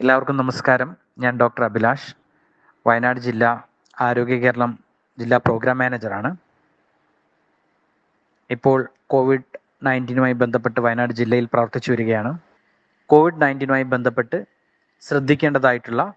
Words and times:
എല്ലാവർക്കും 0.00 0.36
നമസ്കാരം. 0.36 0.96
ഞാൻ 1.18 1.36
ഡോക്ടർ 1.40 1.64
അഭിലാഷ്. 1.64 2.10
വയനാട് 2.86 3.20
ജില്ല 3.20 3.44
ആരോഗ്യ 4.00 4.36
കേരളം 4.36 4.78
ജില്ലാ 5.18 5.36
പ്രോഗ്രാം 5.36 5.78
മാനേജറാണ് 5.78 6.36
ഇപ്പോൾ 8.50 8.88
കോവിഡ് 9.06 9.58
നയന്റീനുമായി 9.82 10.32
ബന്ധപ്പെട്ട് 10.32 10.80
വയനാട് 10.80 11.12
ജില്ലയിൽ 11.12 11.48
പ്രവർത്തിച്ചു 11.52 11.92
വരികയാണ്. 11.92 12.38
കോവിഡ് 13.10 13.42
നയന്റീനുമായി 13.42 13.82
ബന്ധപ്പെട്ട് 13.94 14.46
ശ്രദ്ധിക്കേണ്ടതായിട്ടുള്ള 15.08 16.14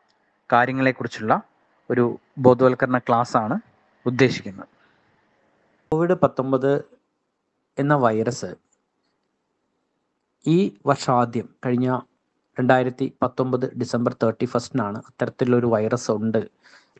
കാര്യങ്ങളെക്കുറിച്ചുള്ള 0.54 1.42
ഒരു 1.90 2.20
ബോധവൽക്കരണ 2.38 2.98
ക്ലാസ്സാണ് 2.98 3.60
ഉദ്ദേശിക്കുന്നത്. 4.06 4.70
കോവിഡ് 5.92 6.14
പത്തൊമ്പത് 6.14 6.72
എന്ന 7.80 7.94
വൈറസ് 7.96 8.54
ഈ 10.46 10.78
വർഷാദ്യം 10.86 11.50
കഴിഞ്ഞ 11.66 12.00
രണ്ടായിരത്തി 12.62 13.06
പത്തൊമ്പത് 13.22 13.66
ഡിസംബർ 13.78 14.14
തേർട്ടി 14.24 14.46
ഫസ്റ്റിനാണ് 14.46 14.98
അത്തരത്തിലൊരു 14.98 15.68
വൈറസ് 15.68 16.12
ഉണ്ട് 16.12 16.42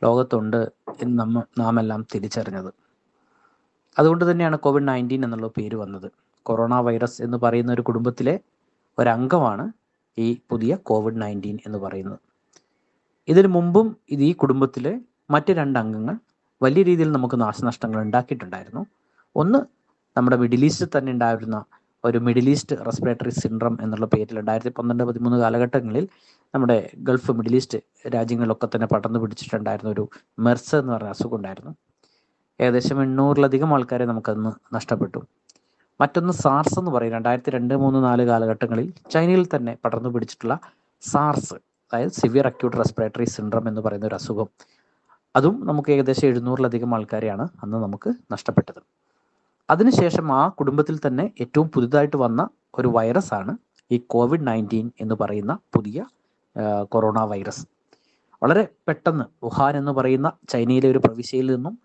ലോകത്തുണ്ട് 0.04 0.60
എന്ന് 1.02 1.18
നമ്മ 1.18 1.42
നാം 1.58 1.80
എല്ലാം 1.80 2.06
തിരിച്ചറിഞ്ഞത്. 2.14 2.70
അതുകൊണ്ട് 3.98 4.24
തന്നെയാണ് 4.30 4.56
കോവിഡ് 4.58 4.88
നയന്റീൻ 4.88 5.24
എന്നുള്ള 5.24 5.48
പേര് 5.48 5.76
വന്നത്. 5.76 6.08
കൊറോണ 6.46 6.74
വൈറസ് 6.74 7.22
എന്ന് 7.22 7.38
പറയുന്ന 7.38 7.72
ഒരു 7.72 7.82
കുടുംബത്തിലെ 7.82 8.34
ഒരംഗമാണ് 8.98 9.72
ഈ 10.18 10.38
പുതിയ 10.50 10.72
കോവിഡ് 10.82 11.20
നയന്റീൻ 11.22 11.58
എന്ന് 11.66 11.78
പറയുന്നത്. 11.78 12.18
ഇതിനു 13.28 13.48
മുമ്പും 13.48 13.96
ഇത് 14.10 14.22
ഈ 14.22 14.32
കുടുംബത്തിലെ 14.32 14.92
മറ്റ് 15.30 15.52
രണ്ട് 15.52 15.78
അംഗങ്ങൾ 15.78 16.16
വലിയ 16.62 16.82
രീതിയിൽ 16.82 17.12
നമുക്ക് 17.12 17.40
നാശനഷ്ടങ്ങൾ 17.40 18.00
ഉണ്ടാക്കിയിട്ടുണ്ടായിരുന്നു. 18.00 18.82
ഒന്ന് 19.36 19.58
നമ്മുടെ 20.16 20.36
മിഡിൽ 20.36 20.64
ഈസ്റ്റിൽ 20.64 20.88
തന്നെ 20.98 21.12
ഉണ്ടായിരുന്ന 21.12 21.58
ഒരു 22.04 22.18
മിഡിൽ 22.18 22.50
ഈസ്റ്റ് 22.50 22.76
റെസ്പിറേറ്ററി 22.76 23.30
സിൻഡ്രം 23.30 23.78
എന്നുള്ള 23.82 24.06
പേരിൽ 24.06 24.36
രണ്ടായിരത്തി 24.36 24.68
പന്ത്രണ്ട് 24.68 25.04
പതിമൂന്ന് 25.04 25.38
കാലഘട്ടങ്ങളിൽ 25.38 26.08
നമ്മുടെ 26.54 26.90
ഗൾഫ് 26.96 27.32
മിഡിൽ 27.32 27.56
ഈസ്റ്റ് 27.56 27.78
രാജ്യങ്ങളിലൊക്കെ 28.14 28.68
തന്നെ 28.74 28.86
പടർന്നു 28.86 29.18
പിടിച്ചിട്ടുണ്ടായിരുന്ന 29.18 29.90
ഒരു 29.90 30.08
മെർസ് 30.38 30.76
എന്ന് 30.76 30.92
പറഞ്ഞ 30.92 31.08
അസുഖം 31.08 31.36
ഉണ്ടായിരുന്നു. 31.36 31.74
ഏകദേശം 32.60 33.02
എണ്ണൂറിലധികം 33.02 33.74
ആൾക്കാരെ 33.74 34.04
നമുക്കന്ന് 34.04 34.74
നഷ്ടപ്പെട്ടു. 34.74 35.18
മറ്റൊന്ന് 36.00 36.32
സാർസ് 36.32 36.78
എന്ന് 36.78 36.90
പറയും. 36.90 37.12
രണ്ടായിരത്തി 37.12 37.50
രണ്ട് 37.50 37.74
മൂന്ന് 37.74 38.04
നാല് 38.04 38.22
കാലഘട്ടങ്ങളിൽ 38.22 38.92
ചൈനയിൽ 39.10 39.46
തന്നെ 39.56 39.78
പടർന്നു 39.84 40.08
പിടിച്ചിട്ടുള്ള 40.08 40.58
സാർസ് 41.00 41.54
അതായത് 41.54 42.10
സിവിയർ 42.10 42.46
അക്യൂട്ട് 42.46 42.76
റെസ്പിറേറ്ററി 42.76 43.24
സിൻഡ്രം 43.24 43.68
എന്ന് 43.68 43.80
പറയുന്ന 43.80 44.06
ഒരു 44.06 44.14
അസുഖം. 44.14 44.48
അതും 45.36 45.66
നമുക്ക് 45.66 45.92
ഏകദേശം 45.92 46.26
എഴുന്നൂറിലധികം 46.28 46.94
ആൾക്കാരെയാണ് 46.94 47.48
അന്ന് 47.62 47.76
നമുക്ക് 47.76 48.10
നഷ്ടപ്പെട്ടത്. 48.32 48.91
അതിനുശേഷം 49.72 50.32
ആ 50.32 50.48
കുടുംബത്തിൽ 50.48 51.00
തന്നെ 51.06 51.24
ഏറ്റവും 51.40 51.68
പുതുതായിട്ട് 51.68 52.16
വന്ന 52.16 52.48
ഒരു 52.74 52.88
വൈറസ് 52.88 53.34
ആണ് 53.34 53.52
ഈ 53.90 53.98
കോവിഡ് 54.06 54.46
നയന്റീൻ 54.46 54.90
എന്ന് 55.00 55.14
പറയുന്ന 55.14 55.58
പുതിയ 55.74 56.04
കൊറോണ 56.88 57.20
വൈറസ്. 57.24 57.62
വളരെ 58.42 58.68
പെട്ടെന്ന് 58.88 59.24
വുഹാൻ 59.44 59.76
എന്ന് 59.76 59.92
പറയുന്ന 59.92 60.32
ചൈനയിലെ 60.48 60.88
ഒരു 60.90 60.98
പ്രവിശ്യയിൽ 60.98 61.54
നിന്നും 61.54 61.78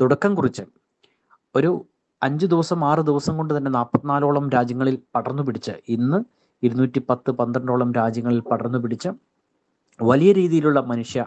തുടക്കം 0.00 0.34
കുറിച്ച് 0.34 0.64
ഒരു 1.54 1.86
അഞ്ച് 2.22 2.46
ദിവസം 2.46 2.84
ആറ് 2.84 3.00
ദിവസം 3.00 3.36
കൊണ്ട് 3.36 3.56
തന്നെ 3.56 3.70
നാൽപ്പത്തിനാലോളം 3.70 4.50
രാജ്യങ്ങളിൽ 4.50 4.98
പടർന്നു 5.14 5.42
പിടിച്ച് 5.42 5.74
ഇന്ന് 5.88 6.18
ഇരുന്നൂറ്റി 6.62 7.02
പത്ത് 7.08 7.30
പന്ത്രണ്ടോളം 7.30 7.92
രാജ്യങ്ങളിൽ 7.92 8.40
പടർന്നു 8.40 8.78
പിടിച്ച് 8.78 9.10
വലിയ 10.02 10.32
രീതിയിലുള്ള 10.32 10.80
മനുഷ്യ 10.80 11.26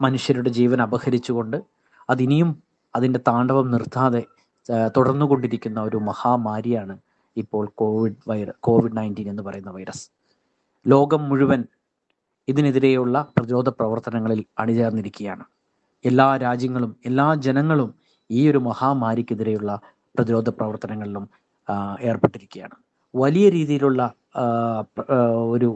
മനുഷ്യരുടെ 0.00 0.50
ജീവൻ 0.50 0.82
അപഹരിച്ചുകൊണ്ട് 0.82 1.58
അതിനിയും 2.10 2.62
അതിന്റെ 2.94 3.20
താണ്ഡവം 3.28 3.70
നിർത്താതെ 3.70 4.22
തുടർന്നു 4.96 5.26
കൊണ്ടിരിക്കുന്ന 5.26 5.80
ഒരു 5.80 5.96
മഹാമാരിയാണ് 5.96 6.98
ഇപ്പോൾ 7.36 7.72
കോവിഡ് 7.74 8.16
വൈറ 8.28 8.50
കോവിഡ് 8.60 8.96
നയന്റീൻ 8.96 9.28
എന്ന് 9.30 9.42
പറയുന്ന 9.42 9.70
വൈറസ്. 9.70 10.04
ലോകം 10.88 11.28
മുഴുവൻ 11.28 11.64
ഇതിനെതിരെയുള്ള 12.48 13.26
പ്രതിരോധ 13.38 13.68
പ്രവർത്തനങ്ങളിൽ 13.68 14.44
അണിചേർന്നിരിക്കുകയാണ്. 14.58 15.44
എല്ലാ 16.04 16.36
രാജ്യങ്ങളും 16.36 16.96
എല്ലാ 17.06 17.34
ജനങ്ങളും 17.34 17.94
ഈ 18.30 18.50
ഒരു 18.50 18.58
മഹാമാരിക്കെതിരെയുള്ള 18.58 19.80
പ്രതിരോധ 20.16 20.48
പ്രവർത്തനങ്ങളിലും 20.48 21.28
ഏർപ്പെട്ടിരിക്കുകയാണ്. 22.00 22.76
വലിയ 23.14 23.50
രീതിയിലുള്ള 23.50 24.02
ഒരു 25.54 25.70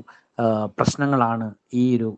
പ്രശ്നങ്ങളാണ് 0.78 1.54
ഈ 1.74 1.96
ഒരു 1.96 2.08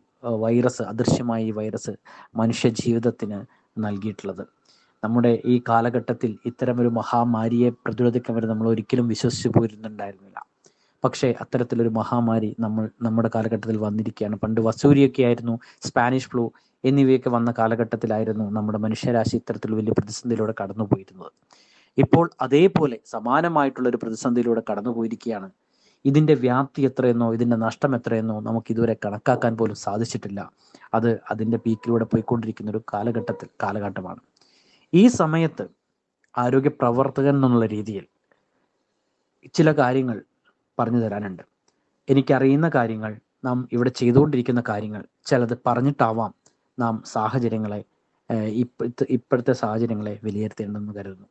വൈറസ് 0.45 0.83
അദൃശ്യമായ 0.83 1.43
ഈ 1.43 1.51
വൈറസ് 1.51 1.93
മനുഷ്യ 2.37 2.69
ജീവിതത്തിന് 2.69 3.39
നൽകിയിട്ടുള്ളത്. 3.87 4.58
നമ്മുടെ 5.05 5.43
ഈ 5.45 5.63
കാലഘട്ടത്തിൽ 5.69 6.39
ഇത്തരമൊരു 6.47 6.89
മഹാമാരിയെ 6.89 7.71
പ്രതിരോധിക്കാൻ 7.71 8.47
നമ്മൾ 8.47 8.69
ഒരിക്കലും 8.69 9.09
വിശ്വസിച്ചു 9.09 9.49
പോയിരുന്നുണ്ടായിരുന്നില്ല. 9.49 10.39
പക്ഷേ 11.05 11.35
അത്തരത്തിലൊരു 11.41 11.89
മഹാമാരി 11.89 12.57
നമ്മൾ 12.61 12.89
നമ്മുടെ 13.03 13.31
കാലഘട്ടത്തിൽ 13.35 13.77
വന്നിരിക്കുകയാണ്. 13.77 14.37
പണ്ട് 14.37 14.61
വസൂരിയൊക്കെ 14.61 15.23
ആയിരുന്നു 15.23 15.59
സ്പാനിഷ് 15.87 16.29
ഫ്ലൂ 16.29 16.51
എന്നിവയൊക്കെ 16.85 17.31
വന്ന 17.31 17.55
കാലഘട്ടത്തിലായിരുന്നു 17.59 18.51
നമ്മുടെ 18.51 18.79
മനുഷ്യരാശി 18.79 19.37
ഇത്തരത്തിൽ 19.37 19.75
വലിയ 19.75 19.93
പ്രതിസന്ധിയിലൂടെ 19.99 20.55
കടന്നുപോയിരുന്നത്. 20.61 21.31
ഇപ്പോൾ 21.99 22.31
അതേപോലെ 22.41 22.99
സമാനമായിട്ടുള്ള 23.07 23.89
ഒരു 23.89 23.97
പ്രതിസന്ധിയിലൂടെ 23.97 24.63
കടന്നുപോയിരിക്കുകയാണ്. 24.71 25.51
ഇതിന്റെ 26.05 26.35
വ്യാപ്തി 26.35 26.83
എത്രയെന്നോ 26.83 27.35
ഇതിന്റെ 27.35 27.57
നഷ്ടം 27.57 27.97
എത്രയെന്നോ 27.97 28.41
നമുക്ക് 28.41 28.67
ഇതുവരെ 28.71 28.97
കണക്കാക്കാൻ 29.05 29.57
പോലും 29.57 29.75
സാധിച്ചിട്ടില്ല. 29.75 30.51
അത് 30.95 31.21
അതിന്റെ 31.31 31.57
പീക്കിലൂടെ 31.57 32.05
പോയിക്കൊണ്ടിരിക്കുന്ന 32.05 32.71
ഒരു 32.71 32.83
കാലഘട്ടത്തിൽ 32.95 33.49
കാലഘട്ടമാണ്. 33.63 34.21
ഈ 34.95 35.07
സമയത്ത് 35.07 35.65
ആരോഗ്യ 36.39 36.69
പ്രവർത്തകൻ 36.69 37.35
എന്നുള്ള 37.35 37.67
രീതിയിൽ 37.67 38.07
ചില 39.55 39.73
കാര്യങ്ങൾ 39.73 40.23
പറഞ്ഞു 40.79 40.99
തരാനുണ്ട്. 40.99 41.43
എനിക്കറിയുന്ന 42.09 42.71
കാര്യങ്ങൾ 42.75 43.21
നാം 43.45 43.69
ഇവിടെ 43.73 43.91
ചെയ്തുകൊണ്ടിരിക്കുന്ന 43.91 44.63
കാര്യങ്ങൾ 44.69 45.05
ചിലത് 45.27 45.59
പറഞ്ഞിട്ടാവാം 45.67 46.35
നാം 46.79 47.03
സാഹചര്യങ്ങളെ 47.07 47.85
ഇപ്പോഴത്തെ 48.33 49.07
ഇപ്പോഴത്തെ 49.11 49.53
സാഹചര്യങ്ങളെ 49.53 50.21
വിലയിരുത്തേണ്ടെന്ന് 50.25 50.93
കരുതുന്നു. 50.95 51.29